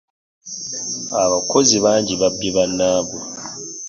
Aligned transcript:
abakozi 1.23 1.75
bangi 1.83 2.13
babbye 2.21 2.49
bannaabwe. 2.57 3.19